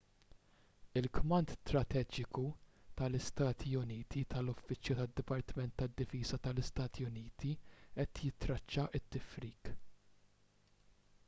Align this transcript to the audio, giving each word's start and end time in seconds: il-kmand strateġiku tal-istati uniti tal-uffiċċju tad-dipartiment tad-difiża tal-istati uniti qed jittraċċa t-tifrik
il-kmand 0.99 1.51
strateġiku 1.57 2.45
tal-istati 3.01 3.75
uniti 3.81 4.23
tal-uffiċċju 4.35 4.97
tad-dipartiment 5.01 5.77
tad-difiża 5.83 6.41
tal-istati 6.49 7.07
uniti 7.13 7.55
qed 7.69 8.25
jittraċċa 8.25 8.89
t-tifrik 8.97 9.73